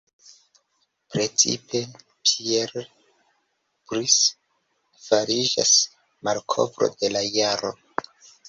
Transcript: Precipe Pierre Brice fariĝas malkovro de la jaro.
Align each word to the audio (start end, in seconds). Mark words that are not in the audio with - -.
Precipe 1.15 1.81
Pierre 2.29 2.83
Brice 3.91 5.05
fariĝas 5.09 5.77
malkovro 6.31 6.93
de 7.03 7.13
la 7.17 7.27
jaro. 7.39 7.77